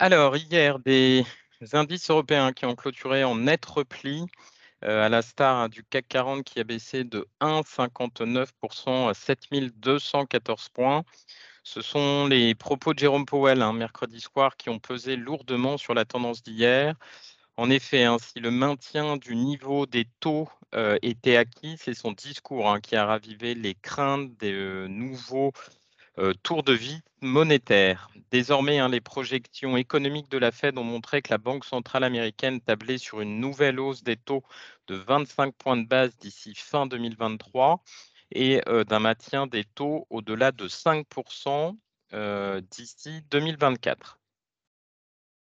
[0.00, 1.24] Alors, hier, des
[1.72, 4.26] indices européens qui ont clôturé en net repli,
[4.84, 11.04] euh, à la star du CAC 40 qui a baissé de 1,59% à 7214 points.
[11.62, 15.94] Ce sont les propos de Jérôme Powell, hein, mercredi soir, qui ont pesé lourdement sur
[15.94, 16.96] la tendance d'hier.
[17.56, 22.12] En effet, hein, si le maintien du niveau des taux euh, était acquis, c'est son
[22.12, 25.52] discours hein, qui a ravivé les craintes des euh, nouveaux
[26.42, 28.10] tour de vie monétaire.
[28.30, 32.60] Désormais, hein, les projections économiques de la Fed ont montré que la Banque centrale américaine
[32.60, 34.42] tablait sur une nouvelle hausse des taux
[34.88, 37.82] de 25 points de base d'ici fin 2023
[38.32, 41.76] et euh, d'un maintien des taux au-delà de 5%
[42.12, 44.18] euh, d'ici 2024.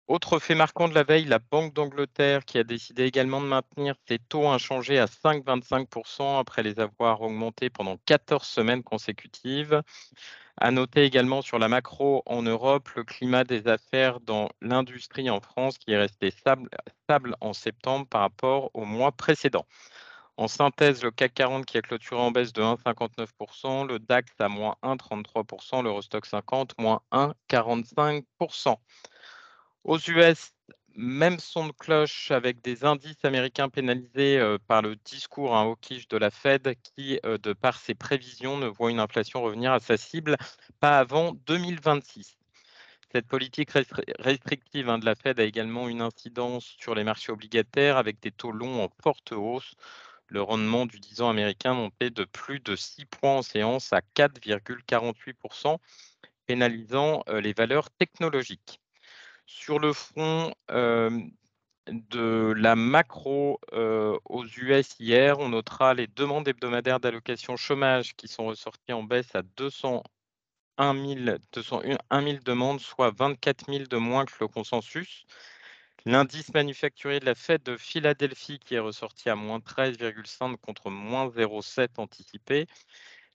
[0.07, 3.95] Autre fait marquant de la veille, la Banque d'Angleterre qui a décidé également de maintenir
[4.07, 9.81] ses taux inchangés à 5,25% après les avoir augmentés pendant 14 semaines consécutives.
[10.63, 15.41] À noter également sur la macro en Europe, le climat des affaires dans l'industrie en
[15.41, 19.65] France qui est resté stable, en septembre par rapport au mois précédent.
[20.37, 24.49] En synthèse, le CAC 40 qui a clôturé en baisse de 1,59%, le DAX à
[24.49, 28.75] moins 1,33%, l'Eurostock 50 moins 1,45%.
[29.83, 30.53] Aux US,
[30.95, 36.07] même son de cloche avec des indices américains pénalisés euh, par le discours hein, hawkish
[36.07, 39.79] de la Fed qui, euh, de par ses prévisions, ne voit une inflation revenir à
[39.79, 40.37] sa cible
[40.79, 42.37] pas avant 2026.
[43.13, 43.71] Cette politique
[44.19, 48.31] restrictive hein, de la Fed a également une incidence sur les marchés obligataires avec des
[48.31, 49.75] taux longs en forte hausse.
[50.27, 54.01] Le rendement du 10 ans américain montait de plus de 6 points en séance à
[54.15, 55.77] 4,48%,
[56.47, 58.80] pénalisant euh, les valeurs technologiques.
[59.53, 67.57] Sur le front de la macro aux US hier, on notera les demandes hebdomadaires d'allocation
[67.57, 70.03] chômage qui sont ressorties en baisse à 201
[70.95, 75.25] 000, 201 000 demandes, soit 24 000 de moins que le consensus.
[76.05, 81.27] L'indice manufacturier de la Fed de Philadelphie qui est ressorti à moins 13,5 contre moins
[81.27, 82.67] 0,7 anticipé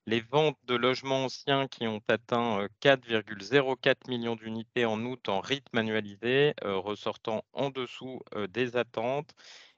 [0.06, 5.78] les ventes de logements anciens qui ont atteint 4,04 millions d'unités en août en rythme
[5.78, 9.34] annualisé, ressortant en dessous des attentes.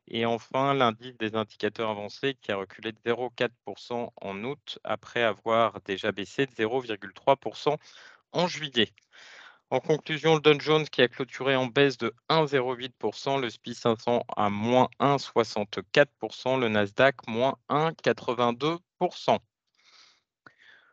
[0.07, 5.81] Et enfin, l'indice des indicateurs avancés qui a reculé de 0,4% en août après avoir
[5.83, 7.77] déjà baissé de 0,3%
[8.33, 8.93] en juillet.
[9.71, 14.25] En conclusion, le Dow Jones qui a clôturé en baisse de 1,08%, le SPI 500
[14.35, 19.39] à moins 1,64%, le Nasdaq moins 1,82%.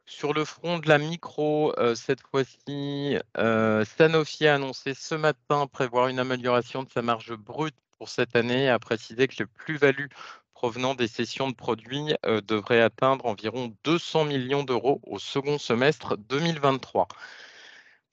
[0.08, 5.66] Sur le front de la micro, euh, cette fois-ci, euh, Sanofi a annoncé ce matin
[5.68, 9.48] prévoir une amélioration de sa marge brute pour cette année et a précisé que le
[9.48, 10.08] plus-value
[10.54, 16.18] provenant des cessions de produits euh, devrait atteindre environ 200 millions d'euros au second semestre
[16.18, 17.08] 2023.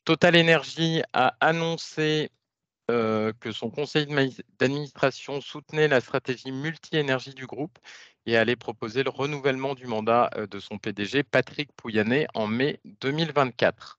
[0.04, 2.30] Total Energy a annoncé
[2.88, 4.06] que son conseil
[4.58, 7.78] d'administration soutenait la stratégie multi-énergie du groupe
[8.26, 12.80] et allait proposer le renouvellement du mandat euh, de son PDG, Patrick Pouyanné, en mai
[13.00, 13.98] 2024.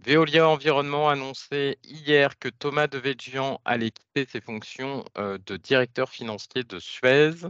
[0.00, 6.10] Veolia Environnement a annoncé hier que Thomas Devedjian allait quitter ses fonctions euh, de directeur
[6.10, 7.48] financier de Suez.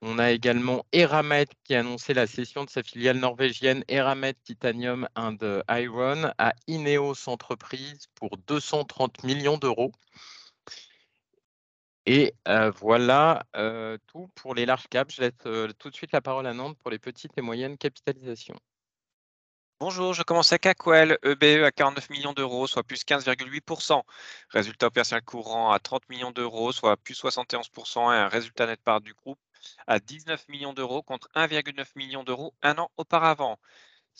[0.00, 5.08] On a également Eramet qui a annoncé la cession de sa filiale norvégienne Eramet Titanium
[5.16, 5.38] and
[5.68, 9.90] Iron à Ineos Entreprises pour 230 millions d'euros.
[12.10, 12.32] Et
[12.80, 13.44] voilà
[14.06, 15.14] tout pour les larges caps.
[15.14, 18.58] Je laisse tout de suite la parole à Nantes pour les petites et moyennes capitalisations.
[19.78, 24.02] Bonjour, je commence à Caquel, EBE à 49 millions d'euros, soit plus 15,8%.
[24.48, 29.02] Résultat opérationnel courant à 30 millions d'euros, soit plus 71%, et un résultat net part
[29.02, 29.38] du groupe
[29.86, 33.58] à 19 millions d'euros contre 1,9 million d'euros un an auparavant.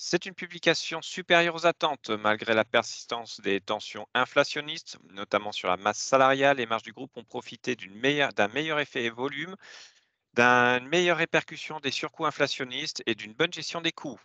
[0.01, 5.77] C'est une publication supérieure aux attentes malgré la persistance des tensions inflationnistes, notamment sur la
[5.77, 6.59] masse salariale.
[6.59, 9.57] Les marges du groupe ont profité d'un meilleur, effet volume,
[10.35, 14.21] d'une meilleure répercussion des surcoûts inflationnistes et d'une bonne gestion des coûts.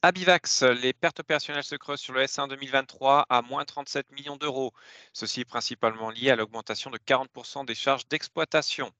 [0.00, 4.72] Abivax, les pertes opérationnelles se creusent sur le S1 2023 à moins 37 millions d'euros.
[5.12, 8.90] Ceci est principalement lié à l'augmentation de 40% des charges d'exploitation.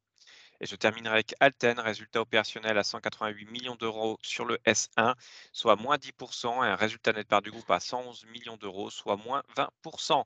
[0.61, 5.15] Et je terminerai avec Alten, résultat opérationnel à 188 millions d'euros sur le S1,
[5.53, 9.17] soit moins 10%, et un résultat net part du groupe à 111 millions d'euros, soit
[9.17, 10.25] moins 20%.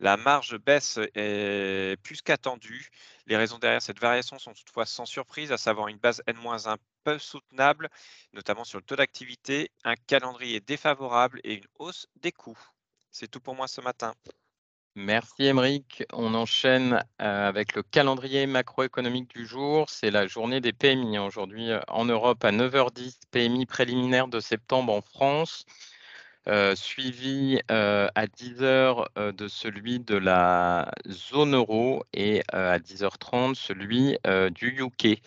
[0.00, 2.88] La marge baisse est plus qu'attendue.
[3.26, 7.18] Les raisons derrière cette variation sont toutefois sans surprise, à savoir une base N-1 peu
[7.18, 7.90] soutenable,
[8.32, 12.58] notamment sur le taux d'activité, un calendrier défavorable et une hausse des coûts.
[13.10, 14.14] C'est tout pour moi ce matin.
[14.96, 16.04] Merci Émeric.
[16.12, 19.90] On enchaîne euh, avec le calendrier macroéconomique du jour.
[19.90, 24.92] C'est la journée des PMI aujourd'hui euh, en Europe à 9h10, PMI préliminaire de septembre
[24.92, 25.66] en France.
[26.76, 34.18] suivi à 10 heures de celui de la zone euro et à 10h30 celui
[34.52, 35.20] du UK.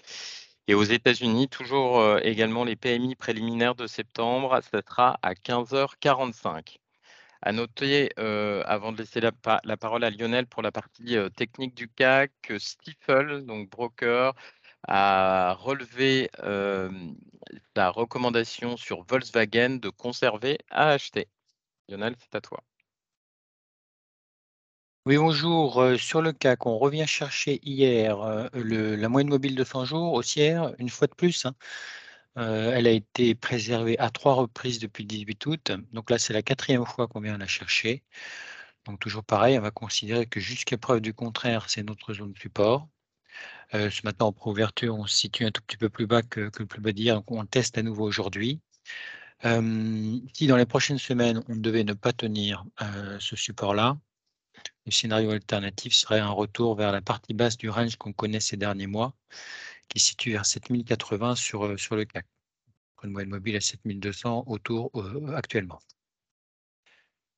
[0.67, 6.77] Et aux États-Unis, toujours également les PMI préliminaires de septembre, ça sera à 15h45.
[7.41, 9.31] À noter, avant de laisser la,
[9.77, 14.33] parole à Lionel pour la partie technique du CAC, que donc broker,
[14.87, 16.29] a relevé
[17.75, 21.27] la recommandation sur Volkswagen de conserver à acheter.
[21.89, 22.63] Lionel, c'est à toi.
[25.07, 25.81] Oui, bonjour.
[25.97, 30.89] sur le CAC, on revient chercher hier la moyenne mobile de 100 jours haussière, une
[30.89, 31.45] fois de plus.
[31.45, 31.55] Hein.
[32.37, 35.71] Elle a été préservée à trois reprises depuis le 18 août.
[35.91, 38.03] Donc là, c'est la quatrième fois qu'on vient la chercher.
[38.85, 42.39] Donc toujours pareil, on va considérer que jusqu'à preuve du contraire, c'est notre zone de
[42.39, 42.87] support.
[43.73, 46.49] Euh, ce matin, en préouverture, on se situe un tout petit peu plus bas que,
[46.57, 48.61] le plus bas d'hier, donc on teste à nouveau aujourd'hui.
[49.45, 53.97] Euh, si dans les prochaines semaines, on devait ne pas tenir euh, ce support-là,
[54.85, 58.57] le scénario alternatif serait un retour vers la partie basse du range qu'on connaît ces
[58.57, 59.13] derniers mois,
[59.89, 62.25] qui se situe vers 7080 sur, sur le CAC.
[63.03, 64.91] Une moyenne mobile à 7200 autour
[65.35, 65.79] actuellement.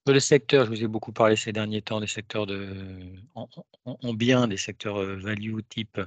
[0.10, 4.14] Sur les secteurs, je vous ai beaucoup parlé ces derniers temps des secteurs de, en,
[4.14, 6.02] bien, des secteurs euh, value type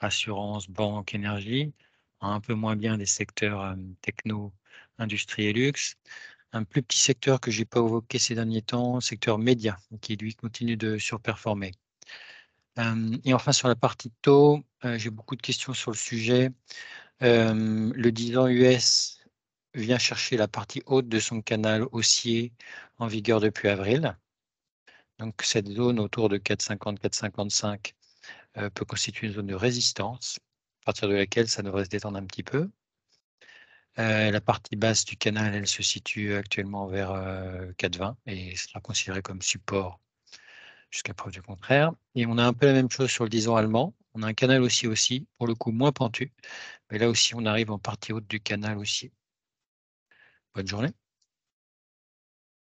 [0.00, 1.72] assurance, banque, énergie,
[2.20, 4.52] un peu moins bien des secteurs euh, techno,
[4.98, 5.96] industrie et luxe.
[6.52, 10.16] Un plus petit secteur que je n'ai pas évoqué ces derniers temps, secteur média, qui
[10.16, 11.72] lui continue de surperformer.
[13.24, 14.62] Et enfin, sur la partie taux,
[14.96, 16.50] j'ai beaucoup de questions sur le sujet.
[17.20, 19.18] le 10 ans US
[19.74, 22.52] vient chercher la partie haute de son canal haussier
[22.98, 24.16] en vigueur depuis avril.
[25.18, 27.94] Donc cette zone autour de 4,50-4,55
[28.58, 30.38] euh, peut constituer une zone de résistance,
[30.82, 32.70] à partir de laquelle ça devrait se détendre un petit peu.
[33.96, 37.10] La partie basse du canal, elle se situe actuellement vers
[37.78, 40.00] 4,20 euh, et sera considérée comme support
[40.90, 41.92] jusqu'à preuve du contraire.
[42.14, 43.94] Et on a un peu la même chose sur le 10 ans allemand.
[44.14, 46.32] On a un canal aussi aussi, pour le coup moins pentu,
[46.90, 49.12] mais là aussi on arrive en partie haute du canal aussi.
[50.54, 50.92] Bonne journée.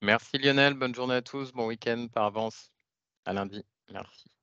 [0.01, 2.71] Merci Lionel, bonne journée à tous, bon week-end par avance.
[3.25, 3.63] À lundi.
[3.91, 4.36] Merci.